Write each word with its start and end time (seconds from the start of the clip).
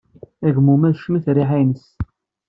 Agummu-a 0.47 0.89
tecmet 0.95 1.25
rriḥa-nnes. 1.35 1.85